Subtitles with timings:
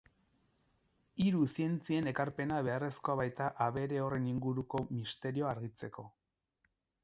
[1.25, 6.11] Hiru zientzien ekarpena beharrezkoa baita abere horren inguruko misterioa argitzeko.